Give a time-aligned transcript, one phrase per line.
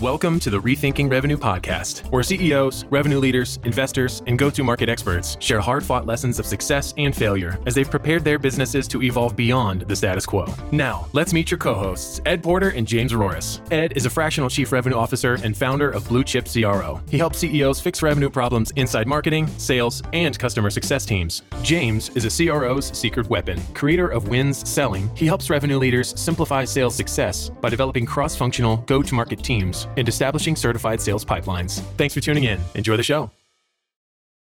[0.00, 4.88] Welcome to the Rethinking Revenue podcast, where CEOs, revenue leaders, investors, and go to market
[4.88, 9.02] experts share hard fought lessons of success and failure as they've prepared their businesses to
[9.02, 10.46] evolve beyond the status quo.
[10.70, 13.60] Now, let's meet your co hosts, Ed Porter and James Arroyas.
[13.72, 17.00] Ed is a fractional chief revenue officer and founder of Blue Chip CRO.
[17.10, 21.42] He helps CEOs fix revenue problems inside marketing, sales, and customer success teams.
[21.62, 23.60] James is a CRO's secret weapon.
[23.74, 28.76] Creator of Wins Selling, he helps revenue leaders simplify sales success by developing cross functional
[28.86, 31.80] go to market teams and establishing certified sales pipelines.
[31.96, 32.60] Thanks for tuning in.
[32.74, 33.30] Enjoy the show.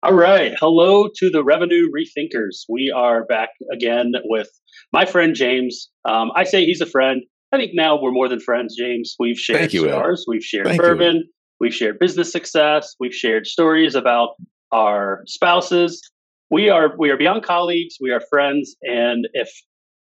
[0.01, 0.53] All right.
[0.57, 2.63] Hello to the revenue rethinkers.
[2.69, 4.47] We are back again with
[4.93, 5.89] my friend James.
[6.05, 7.21] Um, I say he's a friend.
[7.51, 9.15] I think now we're more than friends, James.
[9.19, 11.23] We've shared Thank you, cigars, we've shared Thank bourbon, you.
[11.59, 14.35] we've shared business success, we've shared stories about
[14.71, 16.01] our spouses.
[16.49, 17.95] We are we are beyond colleagues.
[17.99, 19.49] We are friends, and if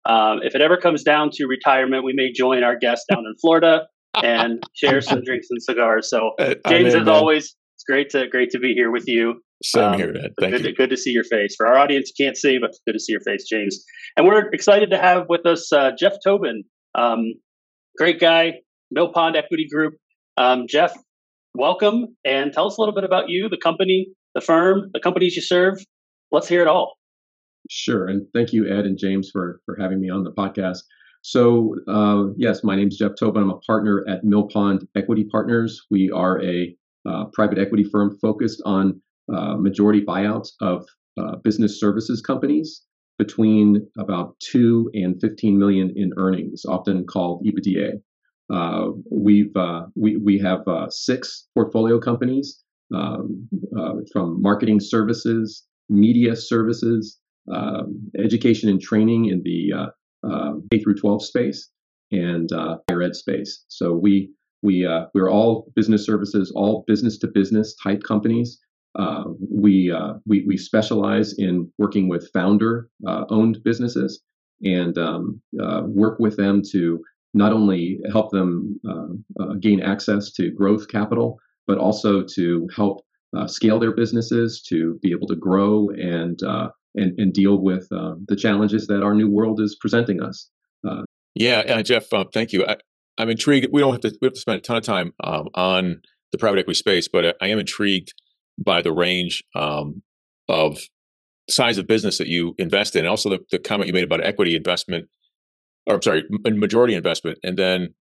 [0.04, 3.34] um, if it ever comes down to retirement, we may join our guest down in
[3.40, 6.08] Florida and share some drinks and cigars.
[6.10, 7.08] So, Uh, James, in, as man.
[7.14, 9.40] always, it's great to great to be here with you.
[9.64, 10.32] Same Um, here, Ed.
[10.40, 10.66] Thank good, you.
[10.68, 11.54] To, good to see your face.
[11.56, 13.84] For our audience, you can't see, but good to see your face, James.
[14.16, 16.62] And we're excited to have with us uh, Jeff Tobin,
[16.94, 17.34] um,
[17.96, 18.54] great guy,
[18.96, 19.94] Millpond Equity Group.
[20.36, 20.92] Um, Jeff,
[21.54, 25.34] welcome, and tell us a little bit about you, the company, the firm, the companies
[25.34, 25.74] you serve.
[26.30, 26.94] Let's hear it all.
[27.70, 30.78] Sure, and thank you, Ed and James, for for having me on the podcast.
[31.22, 33.42] So, uh, yes, my name is Jeff Tobin.
[33.42, 35.84] I'm a partner at Millpond Equity Partners.
[35.90, 36.76] We are a
[37.08, 39.00] uh, private equity firm focused on
[39.32, 40.86] uh, majority buyouts of
[41.20, 42.84] uh, business services companies
[43.18, 48.00] between about two and 15 million in earnings, often called EBITDA.
[48.50, 52.62] Uh, we've uh, we we have six portfolio companies
[52.94, 53.48] um,
[54.12, 57.18] from marketing services, media services,
[57.52, 59.90] um, education and training in the
[60.24, 61.70] uh, K through 12 space
[62.10, 63.64] and uh, higher ed space.
[63.68, 64.30] So we
[64.62, 68.58] we uh, we're all business services, all business to business type companies.
[68.98, 74.20] Uh, we, uh, we we specialize in working with founder uh, owned businesses
[74.62, 77.00] and um, uh, work with them to
[77.34, 83.04] not only help them uh, gain access to growth capital, but also to help
[83.46, 86.40] scale their businesses to be able to grow and
[86.98, 90.50] and, and deal with uh, the challenges that our new world is presenting us.
[91.34, 92.66] Yeah, uh, Jeff, um, thank you.
[92.66, 92.76] I,
[93.16, 93.68] I'm intrigued.
[93.72, 94.18] We don't have to.
[94.20, 97.36] We have to spend a ton of time um, on the private equity space, but
[97.40, 98.12] I am intrigued
[98.58, 100.02] by the range um,
[100.48, 100.78] of
[101.48, 104.24] size of business that you invest in, and also the, the comment you made about
[104.24, 105.06] equity investment,
[105.86, 107.94] or I'm sorry, majority investment, and then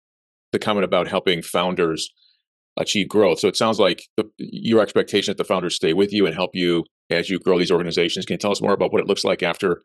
[0.53, 2.11] the comment about helping founders
[2.79, 3.39] achieve growth.
[3.39, 6.51] So it sounds like the, your expectation that the founders stay with you and help
[6.55, 8.27] you as you grow these organizations.
[8.27, 9.83] Can you tell us more about what it looks like after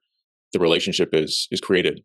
[0.54, 2.04] the relationship is is created?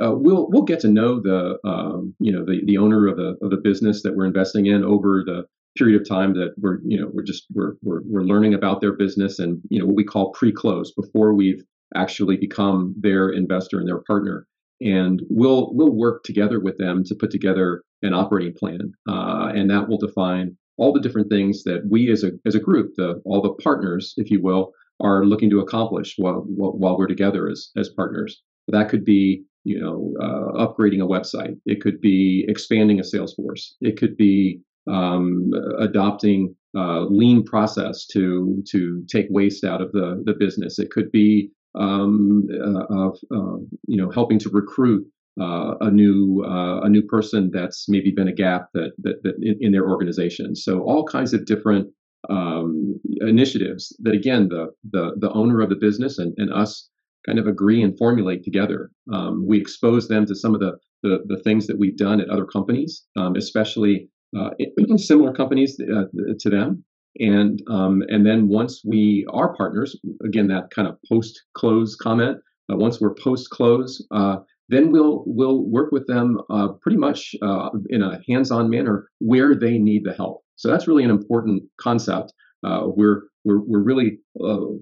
[0.00, 3.36] Uh, we'll we'll get to know the um, you know the, the owner of the
[3.42, 5.44] of the business that we're investing in over the
[5.76, 8.92] period of time that we're you know we're just we're we're, we're learning about their
[8.92, 11.62] business and you know what we call pre-close before we've
[11.94, 14.46] actually become their investor and their partner
[14.80, 19.70] and we'll we'll work together with them to put together an operating plan uh, and
[19.70, 23.20] that will define all the different things that we as a as a group the
[23.24, 27.70] all the partners if you will are looking to accomplish while while, we're together as
[27.76, 28.42] as partners.
[28.68, 31.56] That could be you know uh, upgrading a website.
[31.66, 33.76] It could be expanding a sales force.
[33.80, 40.34] It could be um, adopting lean process to to take waste out of the the
[40.34, 40.78] business.
[40.78, 45.06] It could be um, uh, of uh, you know helping to recruit
[45.40, 49.34] uh, a new uh, a new person that's maybe been a gap that that, that
[49.42, 50.54] in, in their organization.
[50.56, 51.88] So all kinds of different
[52.28, 56.88] um, initiatives that again the the the owner of the business and, and us
[57.26, 58.90] kind of agree and formulate together.
[59.12, 62.28] Um, we expose them to some of the, the the things that we've done at
[62.30, 64.50] other companies, um, especially uh,
[64.96, 66.04] similar companies uh,
[66.38, 66.84] to them.
[67.20, 72.38] And um, and then once we are partners, again that kind of post close comment.
[72.70, 74.36] Uh, once we're post close, uh,
[74.68, 79.08] then we'll we'll work with them uh, pretty much uh, in a hands on manner
[79.18, 80.42] where they need the help.
[80.56, 82.32] So that's really an important concept.
[82.64, 84.18] Uh, we're we're we're really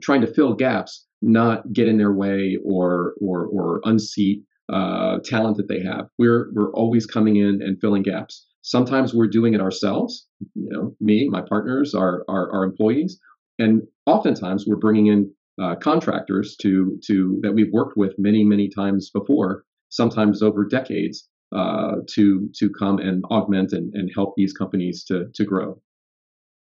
[0.02, 5.68] trying to fill gaps, not get in their way or or or unseat talent that
[5.68, 6.08] they have.
[6.18, 8.46] We're we're always coming in and filling gaps.
[8.66, 10.26] Sometimes we're doing it ourselves,
[10.56, 13.16] you know, me, my partners, our, our, our employees.
[13.60, 15.32] And oftentimes we're bringing in
[15.62, 21.28] uh, contractors to, to that we've worked with many, many times before, sometimes over decades,
[21.54, 25.80] uh, to, to come and augment and, and help these companies to, to grow.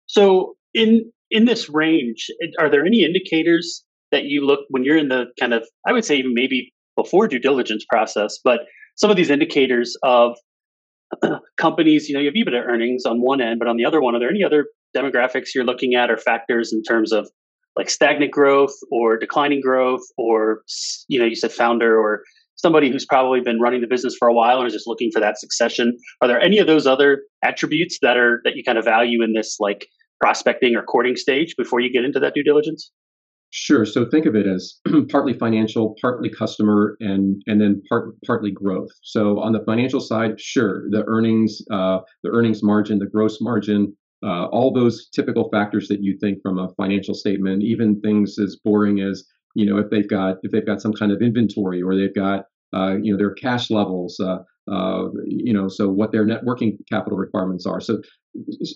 [0.06, 2.28] So in, in this range,
[2.60, 3.82] are there any indicators
[4.12, 7.38] that you look when you're in the kind of, I would say maybe before due
[7.38, 8.60] diligence process, but
[8.96, 10.36] some of these indicators of
[11.56, 14.14] companies, you know, you have EBITDA earnings on one end, but on the other one,
[14.14, 14.66] are there any other
[14.96, 17.28] demographics you're looking at or factors in terms of
[17.76, 20.62] like stagnant growth or declining growth or
[21.08, 22.22] you know you said founder or
[22.66, 25.20] somebody who's probably been running the business for a while and is just looking for
[25.20, 28.84] that succession are there any of those other attributes that are that you kind of
[28.84, 29.86] value in this like
[30.20, 32.90] prospecting or courting stage before you get into that due diligence
[33.50, 33.86] Sure.
[33.86, 34.74] So think of it as
[35.08, 38.90] partly financial, partly customer, and and then part, partly growth.
[39.02, 43.96] So on the financial side, sure, the earnings, uh, the earnings margin, the gross margin,
[44.24, 48.56] uh, all those typical factors that you think from a financial statement, even things as
[48.64, 49.24] boring as
[49.54, 52.44] you know if they've got if they've got some kind of inventory or they've got
[52.74, 54.38] you know their cash levels, uh,
[54.70, 57.80] uh, you know so what their net working capital requirements are.
[57.80, 58.00] So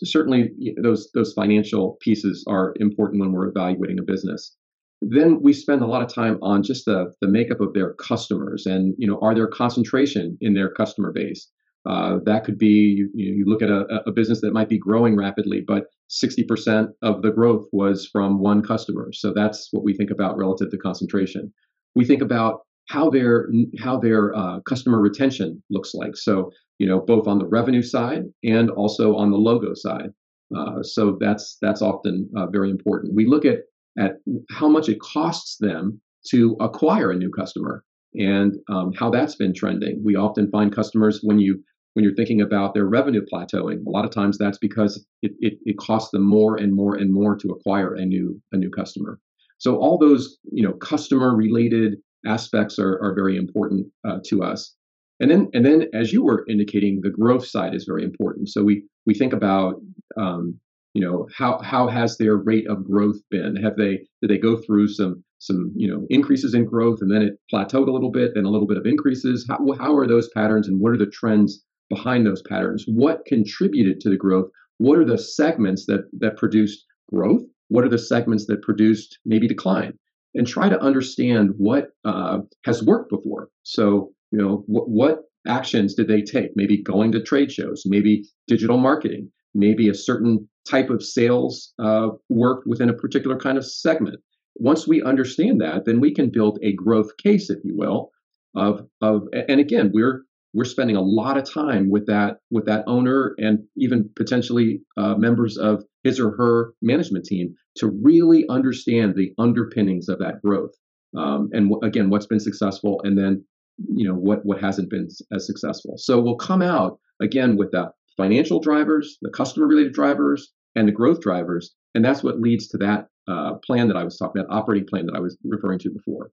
[0.04, 0.50] certainly
[0.82, 4.56] those those financial pieces are important when we're evaluating a business.
[5.02, 8.66] Then we spend a lot of time on just the the makeup of their customers
[8.66, 11.48] and you know are there concentration in their customer base.
[11.86, 15.16] Uh, that could be you, you look at a, a, business that might be growing
[15.16, 19.10] rapidly, but 60% of the growth was from one customer.
[19.14, 21.50] So that's what we think about relative to concentration.
[21.94, 22.60] We think about
[22.90, 23.48] how their
[23.78, 26.16] how their uh, customer retention looks like.
[26.16, 30.10] So you know both on the revenue side and also on the logo side.
[30.56, 33.14] Uh, so that's that's often uh, very important.
[33.14, 33.60] We look at
[33.98, 34.16] at
[34.50, 36.00] how much it costs them
[36.30, 37.84] to acquire a new customer
[38.14, 40.02] and um, how that's been trending.
[40.04, 41.62] We often find customers when you
[41.94, 45.54] when you're thinking about their revenue plateauing, a lot of times that's because it, it,
[45.64, 49.20] it costs them more and more and more to acquire a new a new customer.
[49.58, 54.74] So all those you know customer related aspects are, are very important uh, to us.
[55.20, 58.48] And then and then as you were indicating, the growth side is very important.
[58.48, 59.74] So we we think about
[60.16, 60.58] um,
[60.94, 63.54] you know how how has their rate of growth been?
[63.56, 67.22] Have they did they go through some some you know increases in growth and then
[67.22, 69.46] it plateaued a little bit, then a little bit of increases?
[69.48, 72.84] How how are those patterns and what are the trends behind those patterns?
[72.86, 74.50] What contributed to the growth?
[74.78, 77.42] What are the segments that that produced growth?
[77.68, 79.92] What are the segments that produced maybe decline?
[80.34, 83.48] And try to understand what uh, has worked before.
[83.64, 86.50] So you know what what actions did they take?
[86.54, 92.08] Maybe going to trade shows, maybe digital marketing, maybe a certain type of sales uh,
[92.28, 94.20] worked within a particular kind of segment.
[94.56, 98.10] Once we understand that, then we can build a growth case, if you will,
[98.54, 102.84] of of and again we're we're spending a lot of time with that with that
[102.86, 109.14] owner and even potentially uh, members of his or her management team to really understand
[109.14, 110.72] the underpinnings of that growth
[111.16, 113.44] um, and w- again what's been successful and then
[113.88, 115.94] you know what what hasn't been as successful.
[115.96, 120.92] So we'll come out again with the financial drivers the customer related drivers and the
[120.92, 124.54] growth drivers and that's what leads to that uh, plan that i was talking about
[124.54, 126.30] operating plan that i was referring to before.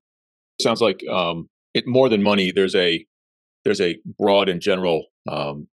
[0.62, 3.06] Sounds like um, it more than money there's a
[3.64, 5.68] there's a broad and general um,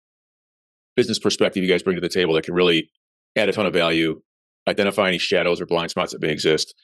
[0.97, 2.91] business perspective you guys bring to the table that can really
[3.37, 4.21] add a ton of value,
[4.69, 6.75] identify any shadows or blind spots that may exist.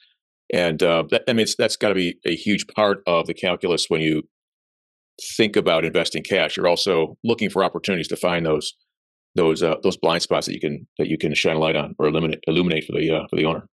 [0.52, 3.86] And uh, that, I mean, that's got to be a huge part of the calculus
[3.88, 4.22] when you
[5.36, 6.56] think about investing cash.
[6.56, 8.74] You're also looking for opportunities to find those
[9.36, 11.94] those uh, those blind spots that you can that you can shine a light on
[11.98, 13.66] or illuminate illuminate for the uh, for the owner.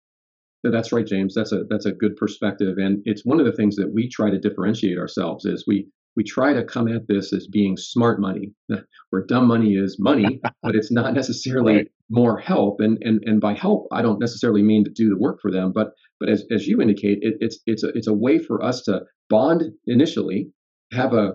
[0.63, 1.33] That's right, James.
[1.35, 4.29] That's a that's a good perspective, and it's one of the things that we try
[4.29, 8.53] to differentiate ourselves is we we try to come at this as being smart money,
[9.09, 11.87] where dumb money is money, but it's not necessarily right.
[12.09, 12.79] more help.
[12.79, 15.71] And, and and by help, I don't necessarily mean to do the work for them,
[15.73, 18.81] but but as, as you indicate, it, it's it's a it's a way for us
[18.83, 20.49] to bond initially,
[20.91, 21.33] have a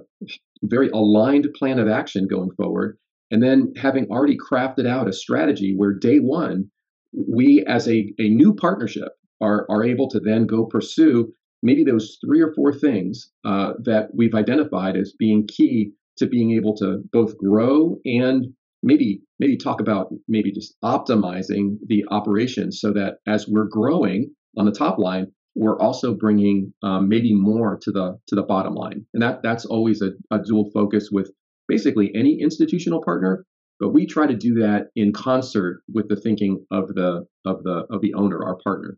[0.62, 2.98] very aligned plan of action going forward,
[3.30, 6.70] and then having already crafted out a strategy where day one,
[7.12, 12.18] we as a, a new partnership are are able to then go pursue maybe those
[12.24, 17.02] three or four things uh, that we've identified as being key to being able to
[17.12, 18.46] both grow and
[18.82, 24.64] maybe maybe talk about maybe just optimizing the operation so that as we're growing on
[24.64, 29.04] the top line we're also bringing um, maybe more to the to the bottom line.
[29.12, 31.30] And that that's always a, a dual focus with
[31.68, 33.44] basically any institutional partner
[33.78, 37.86] but we try to do that in concert with the thinking of the of the
[37.90, 38.96] of the owner our partner.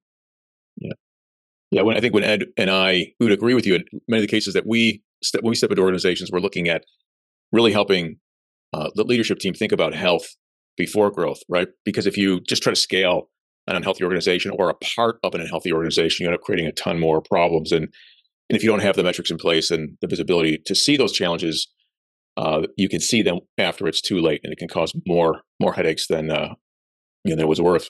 [0.77, 0.93] Yeah
[1.73, 4.23] yeah, when I think when Ed and I we would agree with you in many
[4.23, 5.03] of the cases that we
[5.41, 6.85] when we step into organizations, we're looking at
[7.51, 8.19] really helping
[8.75, 10.37] uh, the leadership team think about health
[10.77, 11.69] before growth, right?
[11.85, 13.31] Because if you just try to scale
[13.67, 16.73] an unhealthy organization or a part of an unhealthy organization, you end up creating a
[16.73, 17.73] ton more problems.
[17.73, 17.85] And
[18.51, 21.13] and if you don't have the metrics in place and the visibility to see those
[21.13, 21.69] challenges,
[22.37, 25.73] uh, you can see them after it's too late, and it can cause more more
[25.73, 26.55] headaches than uh,
[27.25, 27.89] you know than it was worth.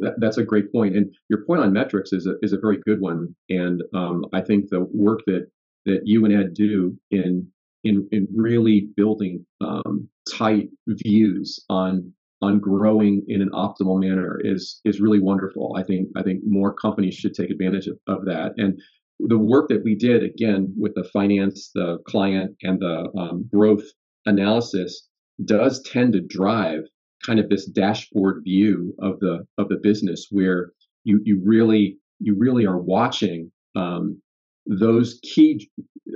[0.00, 2.78] That, that's a great point, and your point on metrics is a is a very
[2.84, 3.34] good one.
[3.48, 5.46] And um, I think the work that
[5.86, 7.48] that you and Ed do in
[7.84, 14.80] in in really building um, tight views on on growing in an optimal manner is
[14.84, 15.76] is really wonderful.
[15.76, 18.52] I think I think more companies should take advantage of, of that.
[18.56, 18.80] And
[19.20, 23.84] the work that we did again with the finance, the client, and the um, growth
[24.26, 25.08] analysis
[25.44, 26.82] does tend to drive
[27.24, 30.72] kind of this dashboard view of the of the business where
[31.04, 34.20] you you really you really are watching um,
[34.66, 35.70] those key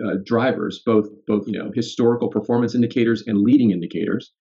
[0.05, 4.33] uh, drivers, both both you know historical performance indicators and leading indicators,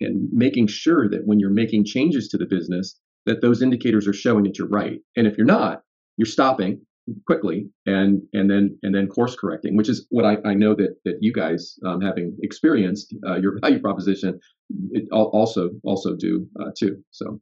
[0.00, 4.12] and making sure that when you're making changes to the business, that those indicators are
[4.12, 5.00] showing that you're right.
[5.16, 5.82] And if you're not,
[6.16, 6.80] you're stopping
[7.26, 10.96] quickly and and then and then course correcting, which is what I, I know that
[11.04, 14.40] that you guys, um, having experienced uh, your value proposition,
[15.12, 17.02] also also do uh, too.
[17.10, 17.40] So.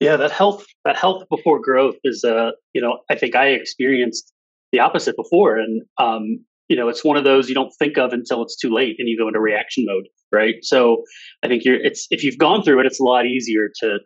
[0.00, 4.32] Yeah, that health that health before growth is uh you know I think I experienced
[4.72, 8.12] the opposite before, and um you know it's one of those you don't think of
[8.12, 10.56] until it's too late and you go into reaction mode, right?
[10.62, 11.04] So
[11.42, 13.98] I think you're it's if you've gone through it, it's a lot easier to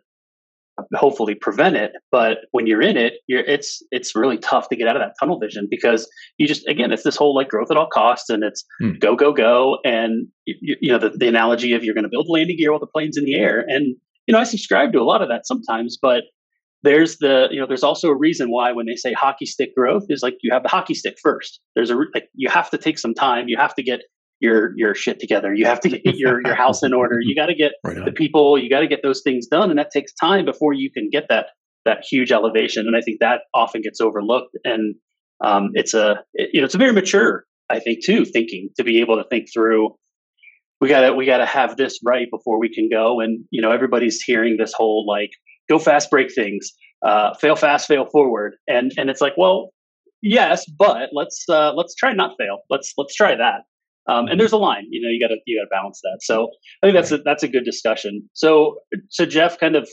[0.95, 4.87] hopefully prevent it but when you're in it you're it's it's really tough to get
[4.87, 7.77] out of that tunnel vision because you just again it's this whole like growth at
[7.77, 8.91] all costs and it's hmm.
[8.99, 9.77] go go go.
[9.83, 12.79] And you, you know the, the analogy of you're going to build landing gear while
[12.79, 13.63] the plane's in the air.
[13.67, 13.95] And
[14.27, 16.23] you know i subscribe to a lot of that sometimes but
[16.83, 20.03] there's the you know there's also a reason why when they say hockey stick growth
[20.09, 21.59] is like you have the hockey stick first.
[21.75, 23.47] There's a like you have to take some time.
[23.47, 24.01] You have to get
[24.39, 25.53] your your shit together.
[25.53, 27.19] You have to get your your house in order.
[27.21, 28.57] You got to get right the people.
[28.57, 31.25] You got to get those things done, and that takes time before you can get
[31.29, 31.47] that
[31.85, 32.87] that huge elevation.
[32.87, 34.57] And I think that often gets overlooked.
[34.63, 34.95] And
[35.41, 38.83] um, it's a it, you know it's a very mature I think too thinking to
[38.83, 39.95] be able to think through.
[40.81, 43.19] We gotta we gotta have this right before we can go.
[43.19, 45.31] And you know everybody's hearing this whole like
[45.69, 46.71] go fast, break things,
[47.05, 49.71] uh, fail fast, fail forward, and and it's like well
[50.21, 52.59] yes, but let's uh, let's try not fail.
[52.69, 53.61] Let's let's try that.
[54.09, 56.19] Um, and there's a line, you know, you got to you got to balance that.
[56.21, 56.49] So
[56.81, 58.29] I think that's a, that's a good discussion.
[58.33, 58.77] So
[59.09, 59.87] so Jeff, kind of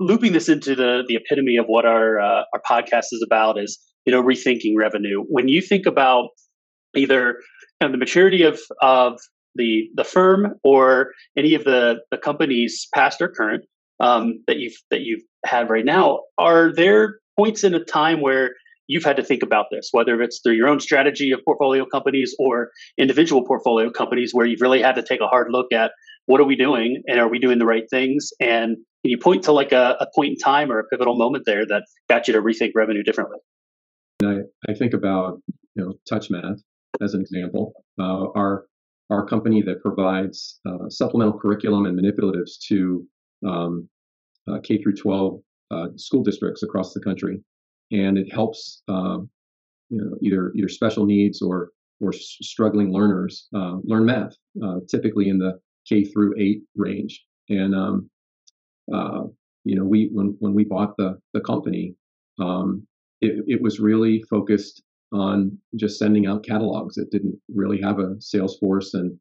[0.00, 3.78] looping this into the the epitome of what our uh, our podcast is about is
[4.04, 5.24] you know rethinking revenue.
[5.28, 6.28] When you think about
[6.96, 7.40] either
[7.80, 9.18] kind of the maturity of of
[9.54, 13.64] the the firm or any of the the companies past or current
[14.00, 18.50] um, that you've that you've had right now, are there points in a time where
[18.86, 22.34] you've had to think about this, whether it's through your own strategy of portfolio companies
[22.38, 25.92] or individual portfolio companies, where you've really had to take a hard look at
[26.26, 28.30] what are we doing and are we doing the right things?
[28.40, 31.44] And can you point to like a, a point in time or a pivotal moment
[31.46, 33.38] there that got you to rethink revenue differently?
[34.22, 34.38] I,
[34.68, 35.40] I think about
[35.74, 36.60] you know TouchMath
[37.02, 37.72] as an example.
[37.98, 38.66] Uh, our
[39.10, 43.06] our company that provides uh, supplemental curriculum and manipulatives to
[43.46, 43.88] um,
[44.48, 47.42] uh, K through 12 uh, school districts across the country
[47.94, 49.28] and it helps um,
[49.90, 51.70] you know either either special needs or
[52.00, 55.58] or struggling learners uh, learn math, uh, typically in the
[55.88, 57.24] K through eight range.
[57.48, 58.10] And um,
[58.92, 59.24] uh,
[59.64, 61.94] you know, we when when we bought the the company,
[62.38, 62.86] um,
[63.20, 64.82] it, it was really focused
[65.12, 66.98] on just sending out catalogs.
[66.98, 69.16] It didn't really have a sales force, and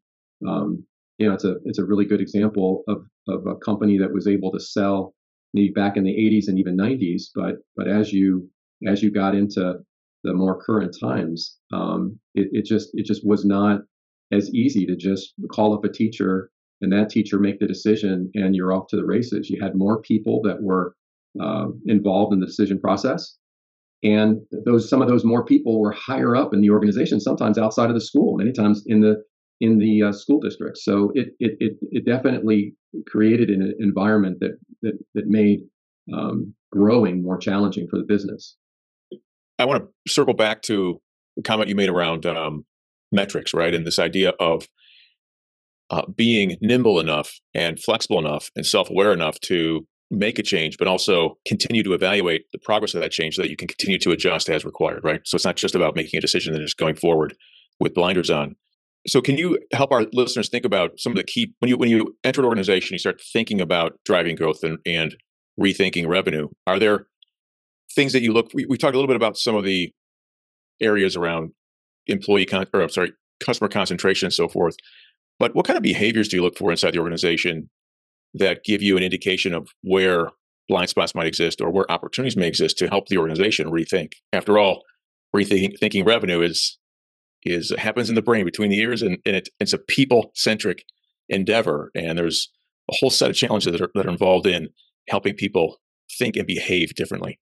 [0.47, 0.83] um,
[1.17, 4.27] you know, it's a it's a really good example of of a company that was
[4.27, 5.13] able to sell
[5.53, 7.25] maybe back in the 80s and even 90s.
[7.35, 8.49] But but as you
[8.87, 9.75] as you got into
[10.23, 13.81] the more current times, um, it, it just it just was not
[14.31, 16.49] as easy to just call up a teacher
[16.81, 19.49] and that teacher make the decision and you're off to the races.
[19.49, 20.95] You had more people that were
[21.41, 23.37] uh, involved in the decision process,
[24.03, 27.89] and those some of those more people were higher up in the organization, sometimes outside
[27.89, 29.23] of the school, many times in the
[29.61, 30.77] in the uh, school district.
[30.77, 32.75] So it, it it it definitely
[33.07, 35.61] created an environment that that that made
[36.13, 38.57] um, growing more challenging for the business.
[39.59, 41.01] I want to circle back to
[41.35, 42.65] the comment you made around um,
[43.11, 43.73] metrics, right?
[43.73, 44.67] And this idea of
[45.89, 50.77] uh, being nimble enough and flexible enough and self aware enough to make a change,
[50.77, 53.97] but also continue to evaluate the progress of that change so that you can continue
[53.97, 55.21] to adjust as required, right?
[55.25, 57.35] So it's not just about making a decision and just going forward
[57.79, 58.55] with blinders on.
[59.07, 61.89] So can you help our listeners think about some of the key when you when
[61.89, 65.15] you enter an organization, you start thinking about driving growth and, and
[65.59, 66.47] rethinking revenue.
[66.65, 67.07] Are there
[67.95, 69.91] things that you look we, we talked a little bit about some of the
[70.81, 71.51] areas around
[72.07, 74.75] employee con or I'm sorry, customer concentration and so forth.
[75.39, 77.69] But what kind of behaviors do you look for inside the organization
[78.33, 80.29] that give you an indication of where
[80.67, 84.13] blind spots might exist or where opportunities may exist to help the organization rethink?
[84.31, 84.83] After all,
[85.35, 86.77] rethinking revenue is
[87.45, 90.83] is happens in the brain between the ears and, and it, it's a people centric
[91.27, 92.49] endeavor and there's
[92.89, 94.69] a whole set of challenges that are, that are involved in
[95.09, 95.77] helping people
[96.17, 97.39] think and behave differently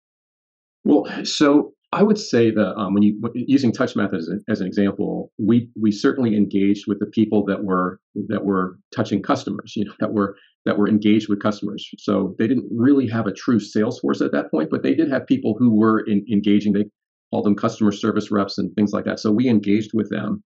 [0.86, 4.68] well, so I would say that um, when you using TouchMath as, a, as an
[4.68, 9.86] example, we we certainly engaged with the people that were that were touching customers, you
[9.86, 11.90] know, that were that were engaged with customers.
[11.98, 15.10] So they didn't really have a true sales force at that point, but they did
[15.10, 16.74] have people who were in, engaging.
[16.74, 16.86] They
[17.32, 19.20] called them customer service reps and things like that.
[19.20, 20.44] So we engaged with them.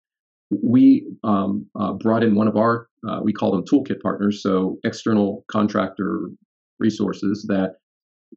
[0.64, 4.78] We um, uh, brought in one of our uh, we call them toolkit partners, so
[4.84, 6.30] external contractor
[6.80, 7.76] resources that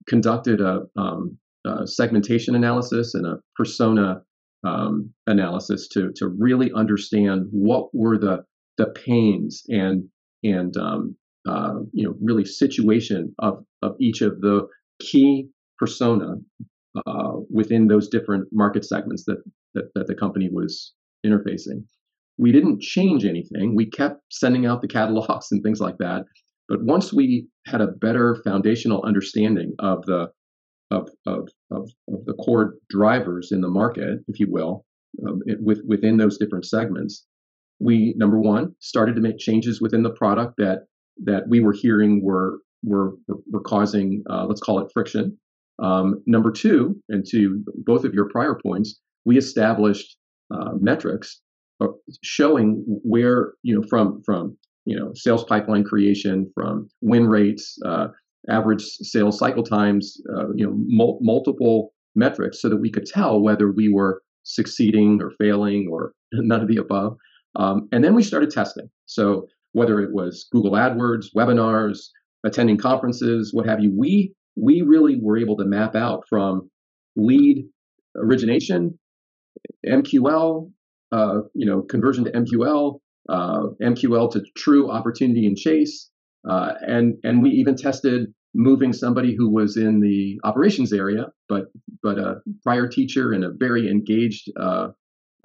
[0.07, 4.23] conducted a um, uh, segmentation analysis and a persona
[4.65, 8.45] um, analysis to to really understand what were the
[8.79, 10.05] the pains and
[10.43, 11.17] and um,
[11.49, 14.67] uh, you know really situation of of each of the
[15.01, 16.35] key persona
[17.07, 19.43] uh, within those different market segments that,
[19.75, 20.93] that that the company was
[21.27, 21.85] interfacing.
[22.39, 23.75] We didn't change anything.
[23.77, 26.25] We kept sending out the catalogs and things like that.
[26.69, 30.29] But once we had a better foundational understanding of the
[30.93, 34.85] of, of, of, of the core drivers in the market, if you will,
[35.27, 37.27] um, it, with, within those different segments,
[37.81, 40.87] we number one started to make changes within the product that
[41.25, 43.15] that we were hearing were were
[43.51, 45.37] were causing uh, let's call it friction.
[45.83, 50.17] Um, number two, and to both of your prior points, we established
[50.55, 51.41] uh, metrics
[51.81, 51.89] uh,
[52.23, 58.09] showing where you know from from you know sales pipeline creation, from win rates, uh,
[58.51, 63.41] average sales cycle times, uh, you know, mul- multiple metrics so that we could tell
[63.41, 67.17] whether we were succeeding or failing or none of the above.
[67.57, 68.89] Um, and then we started testing.
[69.07, 72.09] So whether it was Google AdWords, webinars,
[72.45, 76.69] attending conferences, what have you, we we really were able to map out from
[77.17, 77.65] lead
[78.17, 78.99] origination,
[79.87, 80.71] MQL,
[81.11, 82.99] uh, you know, conversion to MQL,
[83.31, 86.11] uh, MQL to true opportunity and chase,
[86.49, 91.67] uh, and and we even tested moving somebody who was in the operations area, but
[92.03, 94.89] but a prior teacher and a very engaged uh,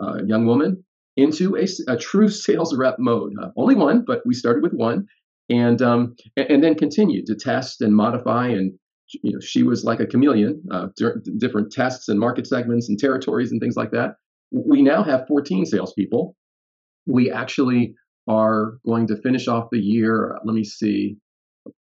[0.02, 0.84] uh, young woman
[1.16, 3.34] into a, a, true sales rep mode.
[3.42, 5.08] Uh, only one, but we started with one,
[5.50, 8.48] and um, and, and, then continued to test and modify.
[8.48, 8.74] And
[9.24, 10.88] you know, she was like a chameleon, uh,
[11.38, 14.16] different tests and market segments and territories and things like that.
[14.52, 16.36] We now have 14 salespeople.
[17.06, 17.96] We actually
[18.28, 21.18] are going to finish off the year, let me see,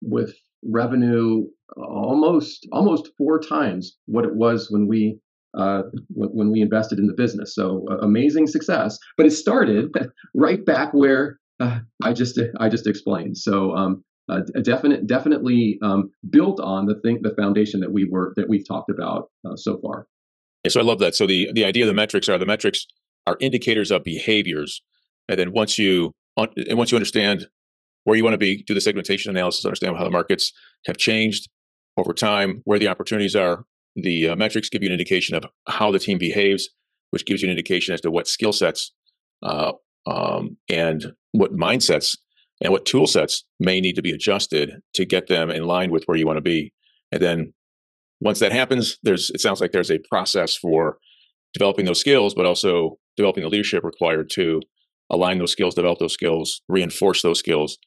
[0.01, 1.45] with revenue
[1.77, 5.19] almost almost four times what it was when we
[5.59, 7.55] uh, when we invested in the business.
[7.55, 9.95] So uh, amazing success, but it started
[10.35, 13.37] right back where uh, I just I just explained.
[13.37, 18.33] So um, uh, definite definitely um, built on the thing the foundation that we were
[18.37, 20.07] that we've talked about uh, so far.
[20.65, 21.15] Yeah, so I love that.
[21.15, 22.87] So the the idea of the metrics are the metrics
[23.27, 24.83] are indicators of behaviors,
[25.29, 27.47] and then once you and once you understand
[28.05, 30.53] where you want to be, do the segmentation analysis, understand how the markets
[30.87, 31.49] have changed
[31.97, 33.65] over time, where the opportunities are.
[33.95, 36.71] The uh, metrics give you an indication of how the team behaves,
[37.11, 38.93] which gives you an indication as to what skill sets
[39.43, 39.73] uh,
[40.07, 42.17] um, and what mindsets
[42.63, 46.05] and what tool sets may need to be adjusted to get them in line with
[46.05, 46.73] where you want to be.
[47.11, 47.53] And then
[48.21, 50.99] once that happens, there's it sounds like there's a process for
[51.53, 54.63] developing those skills, but also developing the leadership required to
[55.11, 57.79] align those skills, develop those skills, reinforce those skills.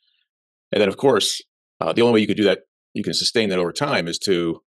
[0.72, 1.42] And then, of course,
[1.82, 2.60] uh, the only way you could do that,
[2.94, 4.62] you can sustain that over time, is to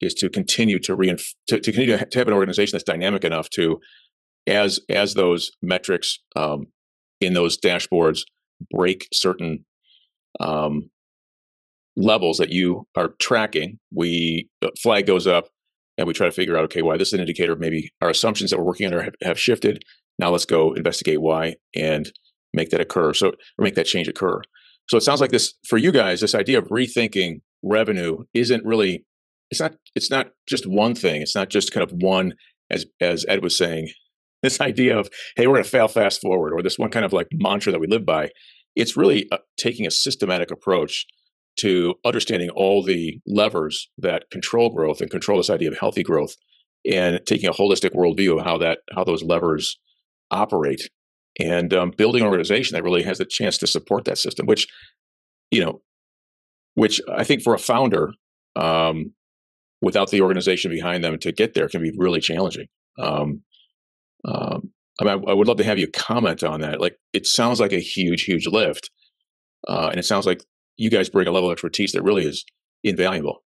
[0.00, 3.50] is to continue to reinf- to, to continue to have an organization that's dynamic enough
[3.50, 3.78] to,
[4.46, 6.66] as as those metrics um,
[7.20, 8.22] in those dashboards
[8.70, 9.64] break certain
[10.40, 10.90] um,
[11.96, 14.48] levels that you are tracking, we
[14.82, 15.48] flag goes up
[15.98, 18.50] and we try to figure out okay why this is an indicator maybe our assumptions
[18.50, 19.82] that we're working under have, have shifted
[20.20, 22.12] now let's go investigate why and
[22.52, 23.14] make that occur.
[23.14, 24.42] So, or make that change occur.
[24.88, 26.20] So it sounds like this for you guys.
[26.20, 29.04] This idea of rethinking revenue isn't really.
[29.50, 29.74] It's not.
[29.94, 31.22] It's not just one thing.
[31.22, 32.34] It's not just kind of one,
[32.70, 33.88] as as Ed was saying.
[34.42, 37.12] This idea of hey, we're going to fail fast forward, or this one kind of
[37.12, 38.30] like mantra that we live by.
[38.74, 41.04] It's really uh, taking a systematic approach
[41.58, 46.36] to understanding all the levers that control growth and control this idea of healthy growth,
[46.90, 49.76] and taking a holistic worldview of how that how those levers
[50.30, 50.90] operate
[51.38, 54.66] and um, building an organization that really has a chance to support that system which
[55.50, 55.80] you know
[56.74, 58.12] which i think for a founder
[58.56, 59.12] um,
[59.80, 62.66] without the organization behind them to get there can be really challenging
[62.98, 63.42] um,
[64.24, 67.26] um I, mean, I, I would love to have you comment on that like it
[67.26, 68.90] sounds like a huge huge lift
[69.68, 70.42] uh, and it sounds like
[70.76, 72.44] you guys bring a level of expertise that really is
[72.82, 73.42] invaluable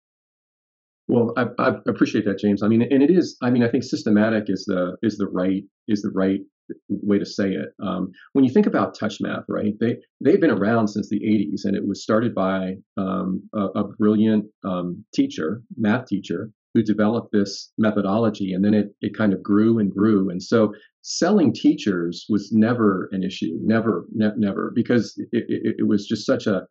[1.08, 2.62] well, I, I, appreciate that, James.
[2.62, 3.36] I mean, and it is.
[3.42, 6.40] I mean, I think systematic is the is the right is the right
[6.88, 7.70] way to say it.
[7.82, 9.74] Um, when you think about TouchMath, right?
[9.80, 13.84] They they've been around since the 80s, and it was started by um, a, a,
[13.98, 19.42] brilliant um, teacher, math teacher, who developed this methodology, and then it it kind of
[19.42, 20.30] grew and grew.
[20.30, 25.88] And so selling teachers was never an issue, never, ne- never, because it, it, it,
[25.88, 26.62] was just such a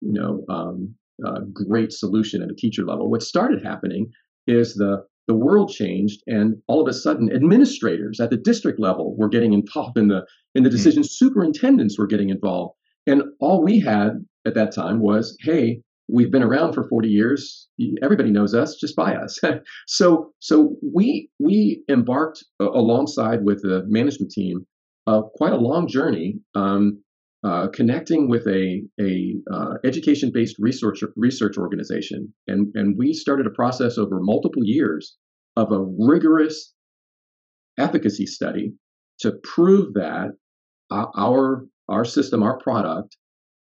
[0.00, 0.94] you know um,
[1.26, 3.10] uh, great solution at a teacher level.
[3.10, 4.10] What started happening
[4.46, 9.14] is the the world changed, and all of a sudden, administrators at the district level
[9.16, 10.76] were getting involved in the in the hmm.
[10.76, 11.06] decisions.
[11.06, 11.26] Mm-hmm.
[11.26, 12.74] Superintendents were getting involved,
[13.06, 17.68] and all we had at that time was, "Hey, we've been around for 40 years.
[18.02, 18.76] Everybody knows us.
[18.76, 19.38] Just buy us."
[19.86, 24.66] so, so we we embarked uh, alongside with the management team
[25.06, 26.40] uh, quite a long journey.
[26.54, 27.02] Um,
[27.44, 33.50] uh, connecting with a, a uh, education-based research research organization, and and we started a
[33.50, 35.16] process over multiple years
[35.56, 36.74] of a rigorous
[37.78, 38.72] efficacy study
[39.20, 40.30] to prove that
[40.90, 43.16] our our system, our product,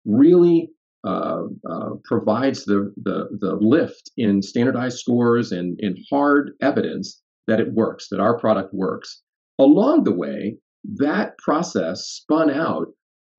[0.05, 0.69] really
[1.05, 7.59] uh, uh, provides the, the the lift in standardized scores and in hard evidence that
[7.59, 9.21] it works, that our product works.
[9.59, 10.57] Along the way,
[10.95, 12.87] that process spun out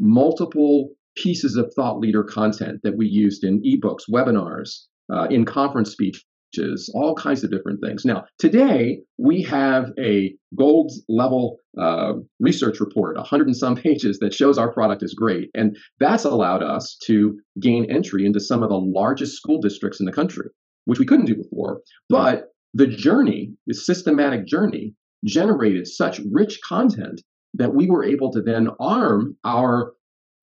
[0.03, 5.93] multiple pieces of thought leader content that we used in ebooks, webinars, uh, in conference
[5.93, 8.05] speeches, all kinds of different things.
[8.05, 14.35] Now, today we have a gold level uh, research report, 100 and some pages, that
[14.35, 15.51] shows our product is great.
[15.55, 20.07] And that's allowed us to gain entry into some of the largest school districts in
[20.07, 20.49] the country,
[20.87, 21.81] which we couldn't do before.
[22.09, 27.23] But the journey, the systematic journey, generated such rich content
[27.55, 29.93] that we were able to then arm our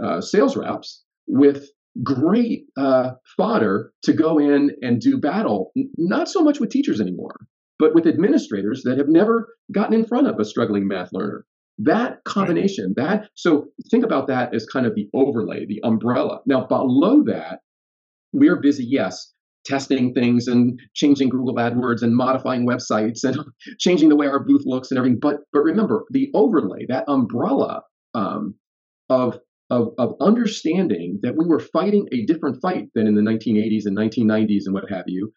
[0.04, 1.70] uh, sales reps with
[2.04, 7.36] great uh, fodder to go in and do battle, not so much with teachers anymore,
[7.78, 11.46] but with administrators that have never gotten in front of a struggling math learner.
[11.80, 16.42] That combination, that so think about that as kind of the overlay, the umbrella.
[16.46, 17.60] Now, below that,
[18.34, 19.34] we are busy, yes,
[19.66, 23.38] testing things and changing Google AdWords and modifying websites and
[23.80, 25.20] changing the way our booth looks and everything.
[25.22, 28.56] But but remember the overlay, that umbrella um,
[29.10, 33.86] of of, of understanding that we were fighting a different fight than in the 1980s
[33.86, 35.32] and 1990s and what have you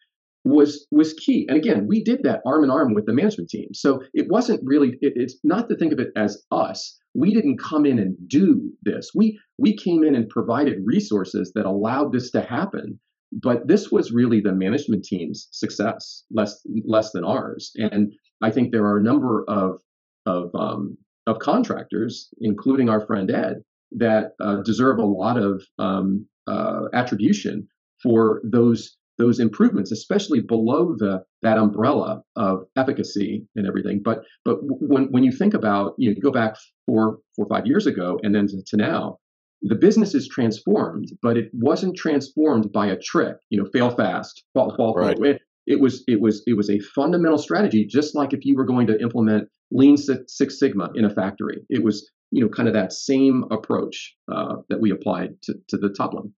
[0.45, 1.45] was was key.
[1.47, 3.69] And again, we did that arm in arm with the management team.
[3.73, 4.97] So it wasn't really.
[5.01, 6.97] It, it's not to think of it as us.
[7.13, 9.11] We didn't come in and do this.
[9.15, 12.99] We we came in and provided resources that allowed this to happen
[13.41, 17.71] but this was really the management team's success, less less than ours.
[17.75, 19.81] And I think there are a number of
[20.25, 26.27] of um, of contractors, including our friend Ed, that uh, deserve a lot of um,
[26.47, 27.67] uh, attribution
[28.01, 34.01] for those those improvements, especially below the that umbrella of efficacy and everything.
[34.03, 37.87] But but when when you think about you, know, go back four four five years
[37.87, 39.19] ago and then to, to now,
[39.63, 44.43] the business is transformed, but it wasn't transformed by a trick, you know, fail fast,
[44.53, 45.17] fall, fall, right.
[45.19, 48.65] It, it was it was it was a fundamental strategy, just like if you were
[48.65, 51.59] going to implement Lean Six, Six Sigma in a factory.
[51.69, 55.77] It was you know kind of that same approach uh, that we applied to, to
[55.77, 56.33] the top line.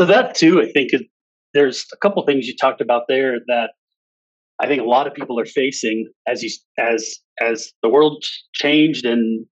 [0.00, 1.02] So that too, I think is,
[1.52, 3.70] there's a couple things you talked about there that
[4.58, 9.04] I think a lot of people are facing as you as as the world changed
[9.04, 9.46] and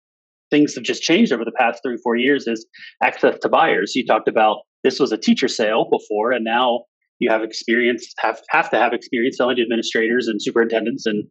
[0.53, 2.65] things have just changed over the past three, four years is
[3.03, 3.97] access to buyers.
[3.97, 6.85] You talked about this was a teacher sale before, and now
[7.19, 11.07] you have experience, have, have to have experience selling to administrators and superintendents.
[11.07, 11.25] And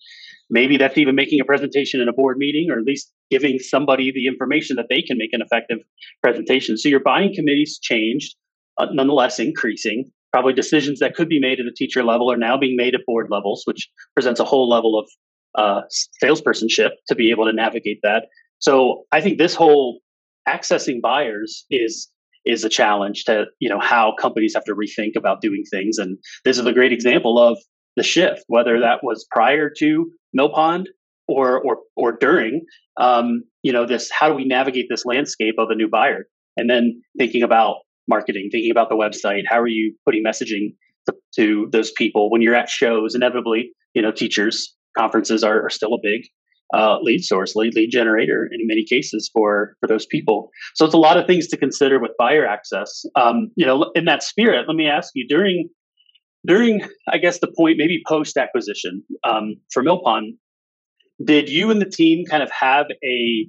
[0.49, 4.11] maybe that's even making a presentation in a board meeting, or at least giving somebody
[4.11, 5.79] the information that they can make an effective
[6.23, 6.77] presentation.
[6.77, 8.35] So your buying committees changed,
[8.77, 10.09] uh, nonetheless increasing.
[10.31, 13.01] Probably decisions that could be made at a teacher level are now being made at
[13.05, 15.09] board levels, which presents a whole level of
[15.55, 15.81] uh,
[16.23, 18.27] salespersonship to be able to navigate that.
[18.61, 19.99] So I think this whole
[20.47, 22.07] accessing buyers is
[22.45, 26.17] is a challenge to you know how companies have to rethink about doing things, and
[26.45, 27.59] this is a great example of
[27.97, 30.85] the shift, whether that was prior to Millpond
[31.27, 32.61] or or or during.
[32.97, 36.69] Um, you know, this how do we navigate this landscape of a new buyer, and
[36.69, 39.43] then thinking about marketing, thinking about the website.
[39.47, 40.75] How are you putting messaging
[41.07, 43.15] to, to those people when you're at shows?
[43.15, 46.23] Inevitably, you know, teachers conferences are, are still a big
[46.73, 50.49] uh, lead source, lead lead generator in many cases for for those people.
[50.75, 53.03] So it's a lot of things to consider with buyer access.
[53.15, 55.69] Um, you know, in that spirit, let me ask you during
[56.45, 60.37] during I guess the point maybe post acquisition um, for Millpond,
[61.23, 63.47] did you and the team kind of have a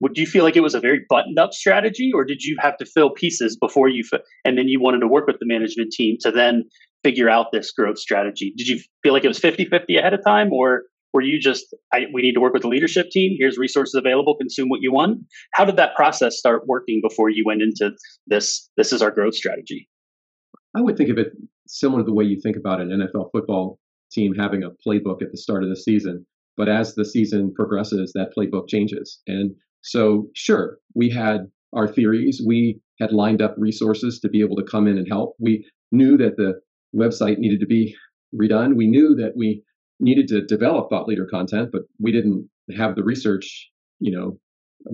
[0.00, 2.76] would you feel like it was a very buttoned up strategy or did you have
[2.76, 4.04] to fill pieces before you
[4.44, 6.64] and then you wanted to work with the management team to then
[7.02, 10.52] figure out this growth strategy did you feel like it was 50-50 ahead of time
[10.52, 10.82] or
[11.18, 14.36] were you just I, we need to work with the leadership team here's resources available
[14.36, 15.18] consume what you want
[15.52, 17.90] how did that process start working before you went into
[18.26, 19.88] this this is our growth strategy
[20.76, 21.32] i would think of it
[21.68, 23.78] similar to the way you think about an NFL football
[24.10, 26.26] team having a playbook at the start of the season.
[26.56, 29.20] But as the season progresses, that playbook changes.
[29.26, 29.52] And
[29.82, 31.42] so, sure, we had
[31.74, 32.42] our theories.
[32.44, 35.36] We had lined up resources to be able to come in and help.
[35.38, 36.60] We knew that the
[36.96, 37.94] website needed to be
[38.34, 38.74] redone.
[38.76, 39.62] We knew that we
[40.00, 44.38] needed to develop thought leader content, but we didn't have the research, you know,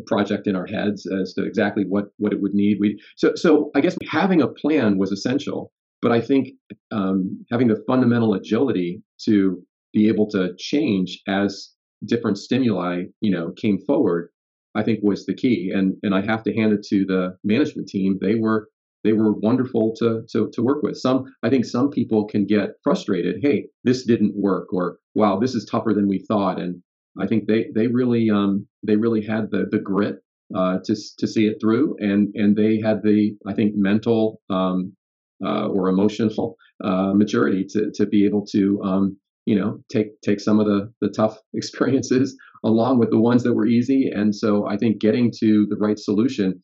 [0.06, 2.78] project in our heads as to exactly what what it would need.
[2.80, 6.48] We so so I guess having a plan was essential, but I think
[6.90, 9.62] um, having the fundamental agility to
[9.92, 11.70] be able to change as
[12.04, 14.30] different stimuli, you know, came forward,
[14.74, 15.70] I think was the key.
[15.74, 18.18] And and I have to hand it to the management team.
[18.20, 18.68] They were
[19.04, 20.96] they were wonderful to, to, to work with.
[20.96, 23.36] Some, I think some people can get frustrated.
[23.42, 26.58] Hey, this didn't work, or wow, this is tougher than we thought.
[26.58, 26.82] And
[27.20, 30.16] I think they, they really, um, they really had the, the grit,
[30.56, 31.96] uh, to, to see it through.
[32.00, 34.94] And, and they had the, I think, mental, um,
[35.44, 40.40] uh, or emotional, uh, maturity to, to be able to, um, you know, take, take
[40.40, 44.10] some of the, the tough experiences along with the ones that were easy.
[44.10, 46.62] And so I think getting to the right solution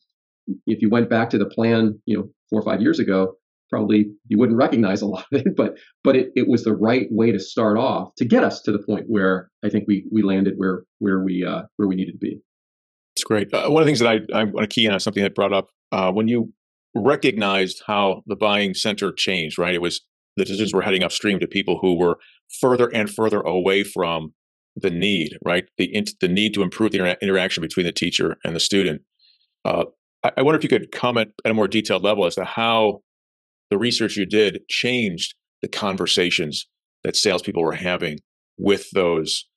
[0.65, 3.35] if you went back to the plan, you know, four or five years ago,
[3.69, 7.07] probably you wouldn't recognize a lot of it, but but it, it was the right
[7.09, 10.21] way to start off to get us to the point where I think we we
[10.21, 12.39] landed where where we uh, where we needed to be.
[13.15, 13.53] It's great.
[13.53, 15.35] Uh, one of the things that I, I want to key in on something that
[15.35, 16.53] brought up uh, when you
[16.95, 19.73] recognized how the buying center changed, right?
[19.73, 20.01] It was
[20.37, 22.17] the decisions were heading upstream to people who were
[22.59, 24.33] further and further away from
[24.75, 25.65] the need, right?
[25.77, 29.01] The the need to improve the inter- interaction between the teacher and the student.
[29.65, 29.85] Uh,
[30.23, 33.01] I wonder if you could comment at a more detailed level as to how
[33.69, 36.67] the research you did changed the conversations
[37.03, 38.19] that salespeople were having
[38.57, 39.47] with those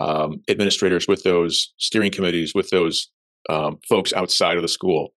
[0.00, 3.10] um, administrators, with those steering committees, with those
[3.50, 5.12] um, folks outside of the school.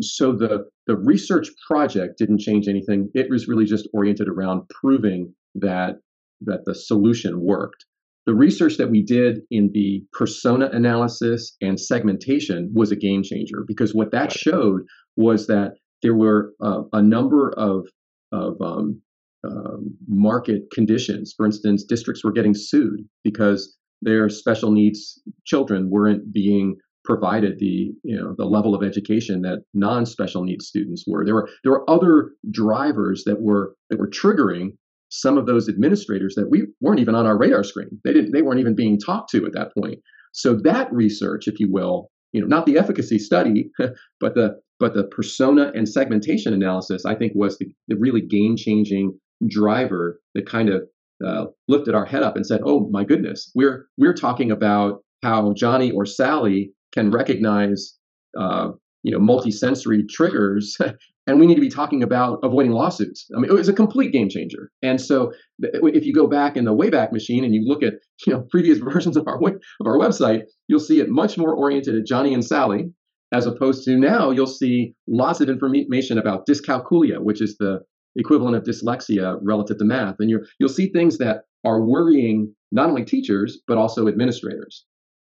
[0.00, 3.10] So the the research project didn't change anything.
[3.14, 5.96] It was really just oriented around proving that
[6.42, 7.86] that the solution worked.
[8.30, 13.64] The research that we did in the persona analysis and segmentation was a game changer
[13.66, 14.82] because what that showed
[15.16, 15.72] was that
[16.04, 17.88] there were uh, a number of,
[18.30, 19.02] of um,
[19.44, 21.34] um, market conditions.
[21.36, 27.90] For instance, districts were getting sued because their special needs children weren't being provided the
[28.04, 31.24] you know the level of education that non-special needs students were.
[31.24, 34.76] There were there were other drivers that were that were triggering
[35.10, 38.00] some of those administrators that we weren't even on our radar screen.
[38.04, 39.98] They didn't they weren't even being talked to at that point.
[40.32, 43.70] So that research, if you will, you know, not the efficacy study,
[44.20, 49.12] but the but the persona and segmentation analysis, I think was the, the really game-changing
[49.46, 50.82] driver that kind of
[51.24, 55.52] uh, lifted our head up and said, "Oh my goodness, we're we're talking about how
[55.52, 57.94] Johnny or Sally can recognize
[58.38, 58.70] uh,
[59.02, 60.76] you know multi-sensory triggers
[61.30, 63.26] and we need to be talking about avoiding lawsuits.
[63.34, 64.70] I mean, it was a complete game changer.
[64.82, 67.94] And so, if you go back in the Wayback Machine and you look at
[68.26, 71.94] you know previous versions of our of our website, you'll see it much more oriented
[71.94, 72.92] at Johnny and Sally,
[73.32, 77.80] as opposed to now you'll see lots of information about dyscalculia, which is the
[78.16, 82.88] equivalent of dyslexia relative to math, and you you'll see things that are worrying not
[82.88, 84.84] only teachers but also administrators.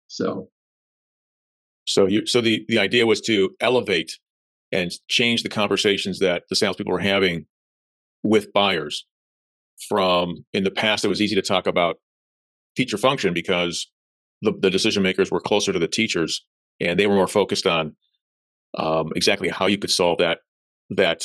[0.09, 0.49] So.
[1.85, 4.19] So you so the, the idea was to elevate
[4.71, 7.47] and change the conversations that the salespeople were having
[8.23, 9.07] with buyers.
[9.89, 11.97] From in the past, it was easy to talk about
[12.77, 13.91] feature function because
[14.43, 16.45] the, the decision makers were closer to the teachers
[16.81, 17.95] and they were more focused on
[18.77, 20.39] um, exactly how you could solve that
[20.91, 21.25] that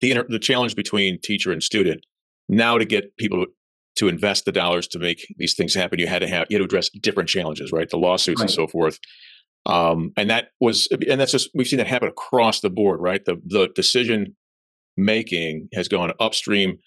[0.00, 2.04] the inter- the challenge between teacher and student.
[2.48, 3.46] Now, to get people
[3.96, 6.60] to invest the dollars to make these things happen, you had to have you had
[6.60, 7.88] to address different challenges, right?
[7.88, 8.48] The lawsuits right.
[8.48, 8.98] and so forth.
[9.66, 13.24] Um, and that was, and that's just, we've seen that happen across the board, right?
[13.24, 14.36] The, the decision
[14.96, 16.78] making has gone upstream.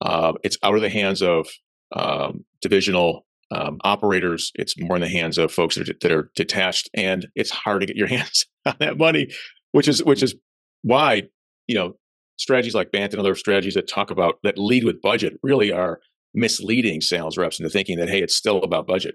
[0.00, 1.48] Uh, it's out of the hands of
[1.94, 4.50] um, divisional um, operators.
[4.54, 7.80] It's more in the hands of folks that are, that are detached, and it's hard
[7.80, 9.28] to get your hands on that money,
[9.72, 10.34] which is which is
[10.82, 11.22] why
[11.66, 11.94] you know
[12.38, 16.00] strategies like BANT and other strategies that talk about that lead with budget really are
[16.34, 19.14] misleading sales reps into thinking that hey, it's still about budget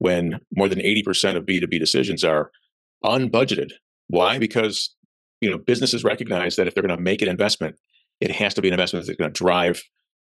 [0.00, 2.50] when more than 80% of B2B decisions are
[3.04, 3.70] unbudgeted.
[4.08, 4.38] Why?
[4.38, 4.94] Because
[5.40, 7.76] you know businesses recognize that if they're going to make an investment,
[8.20, 9.82] it has to be an investment that's going to drive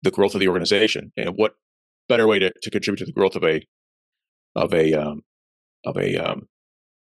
[0.04, 1.14] the growth of the organization.
[1.16, 1.54] And what
[2.10, 3.66] better way to, to contribute to the growth of a
[4.56, 5.22] of a um,
[5.86, 6.48] of a um,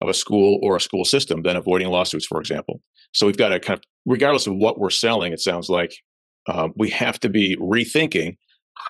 [0.01, 2.81] of a school or a school system than avoiding lawsuits, for example.
[3.13, 5.95] So we've got to kind of, regardless of what we're selling, it sounds like
[6.47, 8.37] um, we have to be rethinking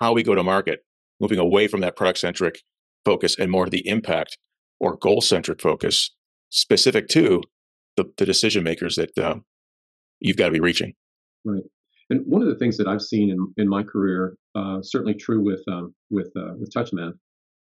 [0.00, 0.80] how we go to market,
[1.20, 2.60] moving away from that product centric
[3.04, 4.38] focus and more the impact
[4.80, 6.10] or goal centric focus
[6.50, 7.42] specific to
[7.96, 9.44] the, the decision makers that um,
[10.20, 10.94] you've got to be reaching.
[11.44, 11.62] Right.
[12.10, 15.42] And one of the things that I've seen in, in my career, uh, certainly true
[15.42, 17.14] with um, with uh, with TouchMath,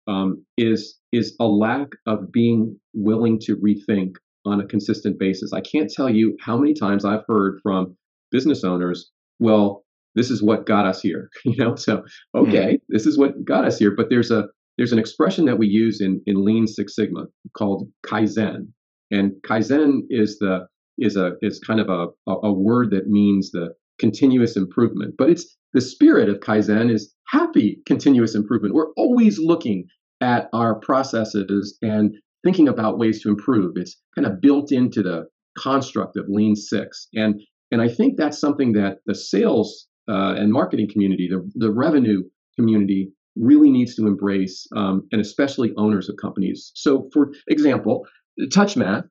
[0.06, 5.52] um, is is a lack of being willing to rethink on a consistent basis.
[5.52, 7.96] I can't tell you how many times I've heard from
[8.32, 11.76] business owners, "Well, this is what got us here," you know.
[11.76, 12.84] So, okay, mm-hmm.
[12.88, 13.94] this is what got us here.
[13.96, 17.88] But there's a there's an expression that we use in in Lean Six Sigma called
[18.06, 18.68] Kaizen,
[19.10, 20.66] and Kaizen is the
[20.98, 25.14] is a is kind of a, a word that means the continuous improvement.
[25.16, 28.74] But it's the spirit of Kaizen is happy continuous improvement.
[28.74, 29.86] We're always looking
[30.20, 33.72] at our processes and thinking about ways to improve.
[33.76, 35.26] It's kind of built into the
[35.58, 37.08] construct of Lean Six.
[37.14, 41.72] And and I think that's something that the sales uh, and marketing community, the, the
[41.72, 42.22] revenue
[42.56, 46.70] community, really needs to embrace, um, and especially owners of companies.
[46.74, 48.06] So, for example,
[48.40, 49.04] TouchMath,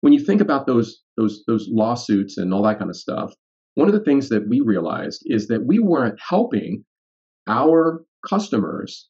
[0.00, 3.32] when you think about those those those lawsuits and all that kind of stuff,
[3.74, 6.84] one of the things that we realized is that we weren't helping
[7.46, 9.08] our customers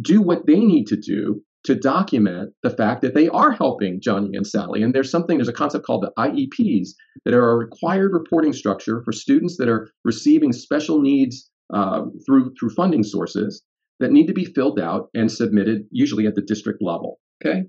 [0.00, 4.36] do what they need to do to document the fact that they are helping Johnny
[4.36, 4.82] and Sally.
[4.82, 6.90] And there's something, there's a concept called the IEPs
[7.24, 12.52] that are a required reporting structure for students that are receiving special needs uh, through
[12.58, 13.62] through funding sources
[14.00, 17.20] that need to be filled out and submitted usually at the district level.
[17.44, 17.64] Okay,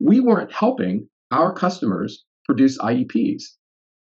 [0.00, 3.42] we weren't helping our customers produce IEPs.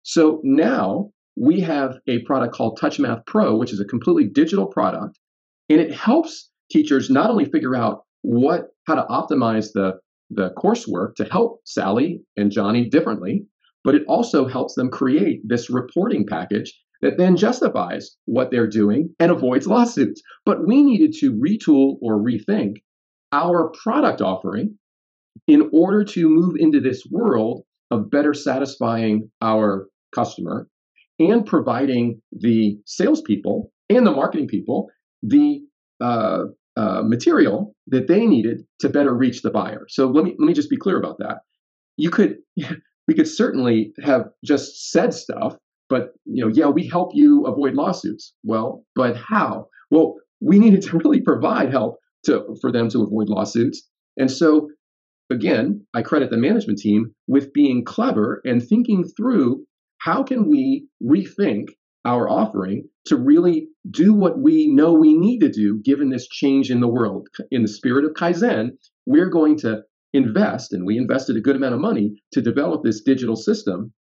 [0.03, 5.19] So now we have a product called TouchMath Pro, which is a completely digital product,
[5.69, 9.99] and it helps teachers not only figure out what how to optimize the
[10.31, 13.45] the coursework to help Sally and Johnny differently,
[13.85, 19.15] but it also helps them create this reporting package that then justifies what they're doing
[19.19, 20.23] and avoids lawsuits.
[20.47, 22.77] But we needed to retool or rethink
[23.33, 24.79] our product offering
[25.47, 30.69] in order to move into this world of better satisfying our customer
[31.19, 34.89] and providing the salespeople and the marketing people
[35.23, 35.61] the
[36.01, 36.45] uh,
[36.77, 39.87] uh, material that they needed to better reach the buyer.
[39.89, 41.39] So let me let me just be clear about that.
[41.97, 42.39] You could
[43.09, 45.57] we could certainly have just said stuff,
[45.93, 48.33] but you know, yeah, we help you avoid lawsuits.
[48.45, 49.67] Well, but how?
[49.91, 53.87] Well, we needed to really provide help to for them to avoid lawsuits.
[54.17, 54.71] And so
[55.31, 59.67] again, I credit the management team with being clever and thinking through
[59.99, 61.69] how can we rethink
[62.07, 66.71] our offering to really do what we know we need to do given this change
[66.71, 67.29] in the world.
[67.51, 68.71] In the spirit of Kaizen,
[69.05, 69.83] we're going to
[70.15, 73.93] invest, and we invested a good amount of money to develop this digital system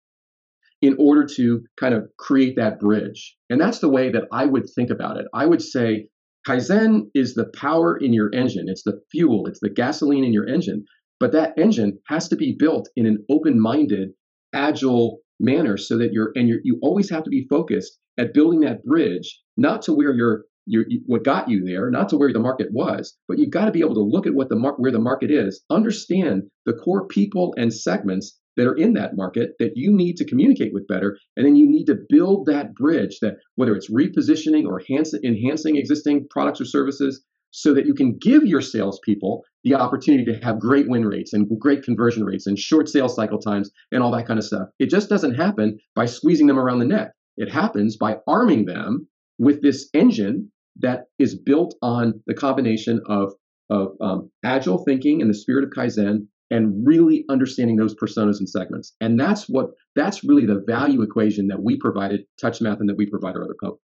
[0.81, 3.35] in order to kind of create that bridge.
[3.49, 5.27] And that's the way that I would think about it.
[5.33, 6.07] I would say
[6.47, 10.47] Kaizen is the power in your engine, it's the fuel, it's the gasoline in your
[10.47, 10.85] engine.
[11.19, 14.09] But that engine has to be built in an open minded,
[14.53, 18.61] agile manner so that you're, and you're, you always have to be focused at building
[18.61, 22.39] that bridge, not to where you're, you're what got you there, not to where the
[22.39, 24.91] market was, but you've got to be able to look at what the mar- where
[24.91, 29.73] the market is, understand the core people and segments that are in that market that
[29.75, 31.17] you need to communicate with better.
[31.37, 34.81] And then you need to build that bridge that whether it's repositioning or
[35.23, 40.39] enhancing existing products or services, so that you can give your salespeople the opportunity to
[40.39, 44.11] have great win rates and great conversion rates and short sales cycle times and all
[44.11, 44.69] that kind of stuff.
[44.79, 47.11] It just doesn't happen by squeezing them around the neck.
[47.37, 53.33] It happens by arming them with this engine that is built on the combination of,
[53.69, 58.47] of um, agile thinking and the spirit of Kaizen and really understanding those personas and
[58.47, 58.93] segments.
[58.99, 63.05] And that's what that's really the value equation that we provided TouchMath and that we
[63.05, 63.79] provide our other co-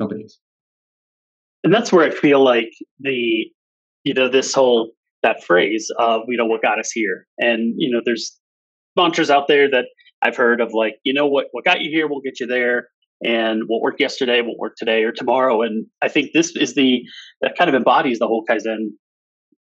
[0.00, 0.38] companies.
[1.64, 3.46] And that's where I feel like the
[4.04, 7.90] you know this whole that phrase of you know what got us here, and you
[7.90, 8.38] know there's
[8.96, 9.86] mantras out there that
[10.22, 12.88] I've heard of like you know what what got you here will get you there,
[13.24, 17.00] and what worked yesterday won't work today or tomorrow, and I think this is the
[17.42, 18.92] that kind of embodies the whole kaizen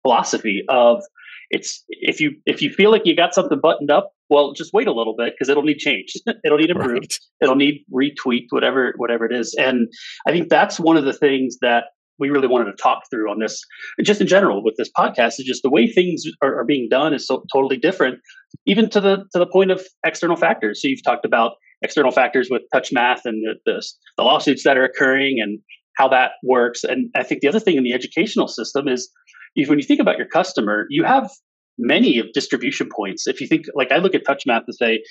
[0.02, 1.04] philosophy of
[1.50, 4.88] it's if you if you feel like you got something buttoned up well just wait
[4.88, 6.14] a little bit because it'll need change.
[6.46, 6.94] It'll need improved.
[6.94, 7.20] Right.
[7.42, 9.56] it'll need retweaked whatever whatever it is.
[9.58, 9.88] And
[10.28, 11.86] i think that's one of the things that
[12.20, 13.64] we really wanted to talk through on this
[14.04, 17.14] just in general with this podcast is just the way things are, are being done
[17.14, 18.20] is so totally different
[18.66, 20.82] even to the to the point of external factors.
[20.82, 23.84] So you've talked about external factors with TouchMath and the, the,
[24.18, 25.60] the lawsuits that are occurring and
[26.00, 29.12] how that works and i think the other thing in the educational system is
[29.56, 31.30] if, when you think about your customer, you have
[31.78, 33.28] many of distribution points.
[33.28, 35.04] If you think, like I look at TouchMath and say,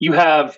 [0.00, 0.56] you have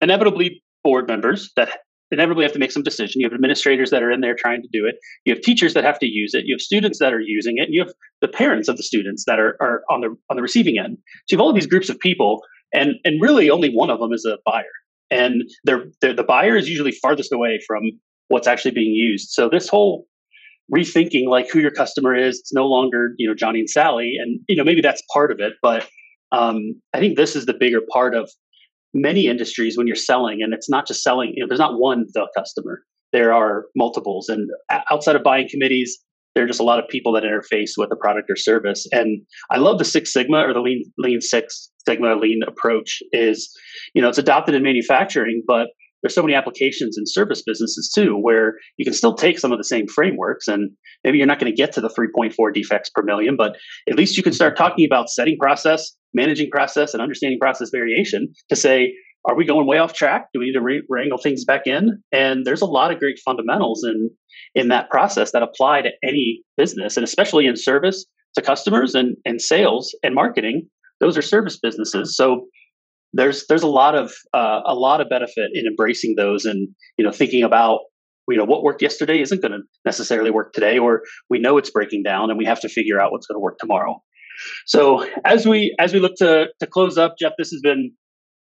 [0.00, 1.68] inevitably board members that
[2.10, 3.20] inevitably have to make some decision.
[3.20, 4.96] You have administrators that are in there trying to do it.
[5.24, 6.44] You have teachers that have to use it.
[6.46, 7.68] You have students that are using it.
[7.70, 10.76] You have the parents of the students that are, are on the on the receiving
[10.78, 10.96] end.
[11.26, 14.00] So you have all of these groups of people, and and really only one of
[14.00, 14.64] them is a buyer.
[15.10, 17.82] and they're, they're, the buyer is usually farthest away from
[18.30, 19.30] what's actually being used.
[19.30, 20.06] So this whole
[20.74, 24.40] rethinking like who your customer is, it's no longer you know Johnny and Sally, and
[24.48, 25.86] you know maybe that's part of it, but
[26.32, 28.30] um, I think this is the bigger part of
[28.94, 31.32] many industries when you're selling, and it's not just selling.
[31.34, 32.80] You know, there's not one the customer.
[33.12, 34.48] There are multiples, and
[34.90, 35.98] outside of buying committees,
[36.34, 38.86] there are just a lot of people that interface with a product or service.
[38.92, 43.02] And I love the Six Sigma or the Lean Lean Six Sigma Lean approach.
[43.12, 43.50] Is
[43.94, 45.68] you know it's adopted in manufacturing, but
[46.02, 49.58] there's so many applications in service businesses too, where you can still take some of
[49.58, 50.70] the same frameworks, and
[51.04, 53.56] maybe you're not going to get to the 3.4 defects per million, but
[53.88, 58.32] at least you can start talking about setting process, managing process, and understanding process variation
[58.48, 58.92] to say
[59.28, 60.28] are we going way off track?
[60.32, 62.02] Do we need to re- wrangle things back in?
[62.10, 64.10] And there's a lot of great fundamentals in
[64.54, 69.16] in that process that apply to any business, and especially in service to customers and
[69.24, 70.68] and sales and marketing.
[71.00, 72.46] Those are service businesses, so
[73.12, 77.04] there's there's a lot of uh, a lot of benefit in embracing those, and you
[77.04, 77.80] know thinking about
[78.28, 81.70] you know what worked yesterday isn't going to necessarily work today, or we know it's
[81.70, 84.00] breaking down, and we have to figure out what's going to work tomorrow.
[84.66, 87.92] So as we as we look to to close up, Jeff, this has been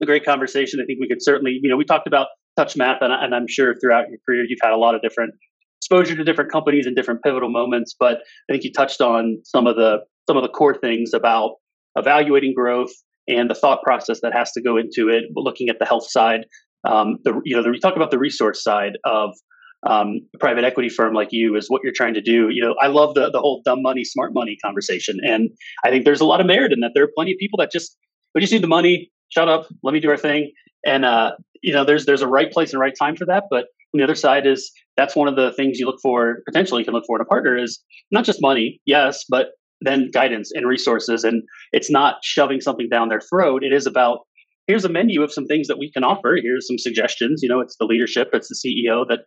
[0.02, 0.80] a great conversation.
[0.82, 2.28] I think we could certainly, you know, we talked about
[2.60, 5.34] TouchMath, and, and I'm sure throughout your career you've had a lot of different
[5.80, 7.96] exposure to different companies and different pivotal moments.
[7.98, 8.18] But
[8.50, 11.52] I think you touched on some of the some of the core things about
[11.96, 12.92] evaluating growth
[13.28, 15.26] and the thought process that has to go into it.
[15.36, 16.46] Looking at the health side,
[16.88, 19.32] um, the you know, the, we talk about the resource side of
[19.86, 22.50] um, a private equity firm like you is what you're trying to do.
[22.50, 25.50] You know, I love the the whole dumb money, smart money conversation, and
[25.86, 26.92] I think there's a lot of merit in that.
[26.94, 27.98] There are plenty of people that just
[28.34, 30.52] we just need the money shut up, let me do our thing.
[30.86, 33.46] And uh, you know, there's there's a right place and right time for that.
[33.50, 36.82] But on the other side is that's one of the things you look for potentially
[36.82, 39.50] you can look for in a partner is not just money, yes, but
[39.82, 41.24] then guidance and resources.
[41.24, 43.64] And it's not shoving something down their throat.
[43.64, 44.20] It is about
[44.68, 46.38] here's a menu of some things that we can offer.
[46.42, 47.42] Here's some suggestions.
[47.42, 48.56] You know, it's the leadership, it's the
[48.90, 49.20] CEO that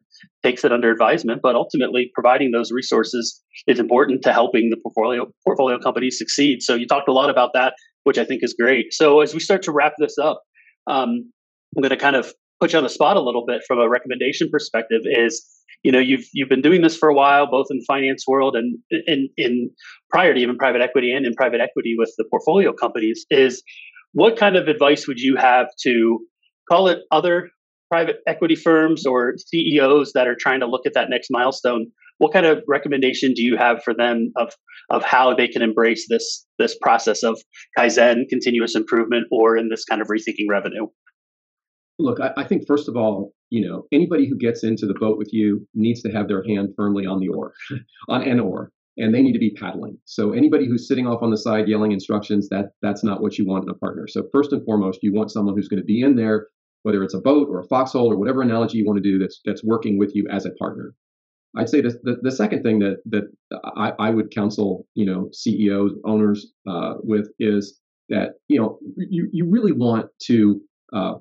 [0.43, 5.27] takes it under advisement, but ultimately providing those resources is important to helping the portfolio
[5.45, 6.63] portfolio companies succeed.
[6.63, 7.75] So you talked a lot about that
[8.05, 8.93] which I think is great.
[8.93, 10.43] So as we start to wrap this up,
[10.87, 11.31] um,
[11.77, 13.89] I'm going to kind of put you on the spot a little bit from a
[13.89, 15.03] recommendation perspective.
[15.05, 15.47] Is
[15.83, 18.79] you know you've you've been doing this for a while, both in finance world and
[19.07, 19.71] in in
[20.11, 23.25] prior to even private equity and in private equity with the portfolio companies.
[23.31, 23.63] Is
[24.13, 26.21] what kind of advice would you have to
[26.69, 27.51] call it other
[27.91, 31.87] private equity firms or CEOs that are trying to look at that next milestone?
[32.19, 34.53] What kind of recommendation do you have for them of
[34.91, 37.41] of how they can embrace this this process of
[37.79, 40.87] kaizen, continuous improvement, or in this kind of rethinking revenue?
[42.01, 45.19] Look, I, I think first of all, you know, anybody who gets into the boat
[45.19, 47.53] with you needs to have their hand firmly on the oar,
[48.09, 49.99] on an oar, and they need to be paddling.
[50.05, 53.47] So anybody who's sitting off on the side yelling instructions, that that's not what you
[53.47, 54.07] want in a partner.
[54.09, 56.49] So first and foremost, you want someone who's going to be in there,
[56.83, 59.41] whether it's a boat or a foxhole or whatever analogy you want to do that's
[59.45, 60.95] that's working with you as a partner.
[61.57, 63.25] I'd say the, the, the, second thing that that
[63.77, 69.29] I, I, would counsel you know CEOs owners uh, with is that you know you,
[69.33, 70.61] you really want to
[70.93, 71.15] uh,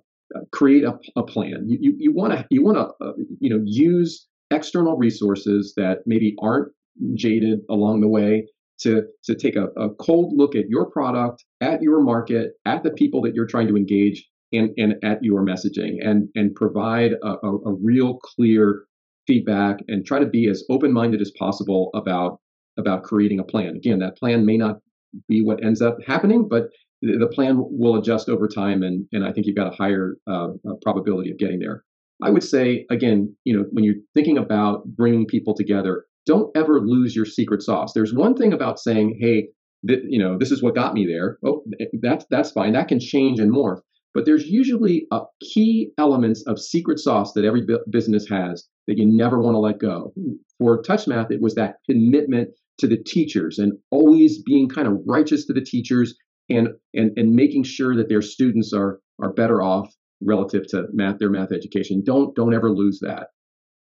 [0.52, 1.66] create a, a, plan.
[1.68, 6.36] You you want to you want to uh, you know use external resources that maybe
[6.42, 6.72] aren't
[7.16, 8.48] jaded along the way
[8.82, 12.92] to to take a, a cold look at your product, at your market, at the
[12.92, 17.36] people that you're trying to engage, and and at your messaging, and and provide a,
[17.44, 18.86] a, a real clear
[19.28, 22.40] feedback and try to be as open-minded as possible about
[22.78, 23.76] about creating a plan.
[23.76, 24.80] Again, that plan may not
[25.28, 26.70] be what ends up happening, but
[27.02, 30.50] the plan will adjust over time, and and I think you've got a higher uh,
[30.82, 31.84] probability of getting there.
[32.22, 36.82] I would say again, you know, when you're thinking about bringing people together, don't ever
[36.82, 37.94] lose your secret sauce.
[37.94, 39.50] There's one thing about saying, "Hey,
[39.88, 41.64] th- you know, this is what got me there." Oh,
[42.02, 42.74] that's that's fine.
[42.74, 43.80] That can change and morph.
[44.14, 49.06] But there's usually a key elements of secret sauce that every business has that you
[49.06, 50.14] never want to let go.
[50.58, 55.46] For TouchMath, it was that commitment to the teachers and always being kind of righteous
[55.46, 56.16] to the teachers
[56.50, 61.20] and and and making sure that their students are are better off relative to math
[61.20, 62.04] their math education.
[62.06, 63.28] Don't don't ever lose that.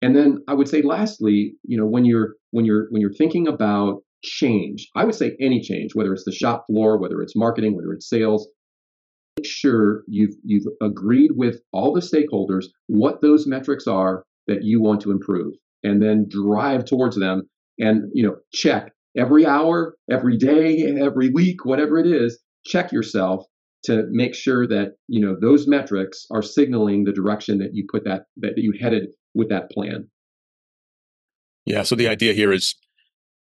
[0.01, 3.47] And then I would say lastly, you know, when you're when you're when you're thinking
[3.47, 7.76] about change, I would say any change, whether it's the shop floor, whether it's marketing,
[7.76, 8.47] whether it's sales,
[9.38, 14.82] make sure you've you've agreed with all the stakeholders what those metrics are that you
[14.82, 15.53] want to improve
[15.84, 17.43] and then drive towards them
[17.80, 23.45] and you know check every hour every day every week whatever it is check yourself
[23.84, 28.03] to make sure that you know those metrics are signaling the direction that you put
[28.05, 30.08] that that you headed with that plan
[31.66, 32.76] yeah so the idea here is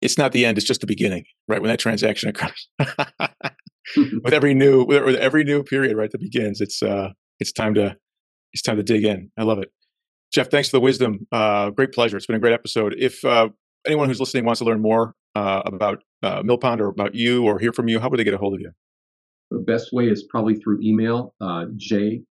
[0.01, 2.69] it's not the end it's just the beginning right when that transaction occurs
[4.23, 7.09] with every new with every new period right that begins it's uh
[7.39, 7.95] it's time to
[8.55, 9.29] it's time to dig in.
[9.37, 9.69] I love it.
[10.33, 11.27] Jeff, thanks for the wisdom.
[11.31, 12.15] Uh, great pleasure.
[12.15, 12.95] It's been a great episode.
[12.97, 13.49] If uh,
[13.85, 17.59] anyone who's listening wants to learn more uh, about uh, Millpond or about you or
[17.59, 18.71] hear from you, how would they get a hold of you?
[19.51, 22.31] The best way is probably through email, uh, J-T-O-B-I-N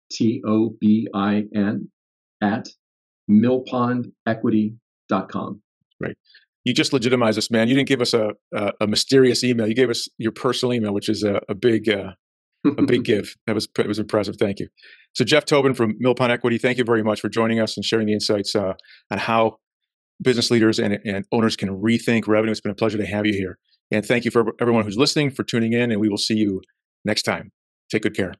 [2.42, 2.68] at
[3.30, 5.62] millpondequity.com.
[6.02, 6.18] Right.
[6.64, 7.68] You just legitimized us, man.
[7.68, 9.68] You didn't give us a, a, a mysterious email.
[9.68, 12.14] You gave us your personal email, which is a, a big uh,
[12.66, 13.36] a big give.
[13.46, 14.38] That was it was impressive.
[14.38, 14.70] Thank you.
[15.14, 18.08] So Jeff Tobin from Millpond Equity, thank you very much for joining us and sharing
[18.08, 18.74] the insights uh,
[19.12, 19.60] on how
[20.22, 22.52] business leaders and, and owners can rethink revenue.
[22.52, 23.58] It's been a pleasure to have you here.
[23.92, 25.92] And thank you for everyone who's listening for tuning in.
[25.92, 26.62] And we will see you
[27.06, 27.52] next time.
[27.90, 28.34] Take good care.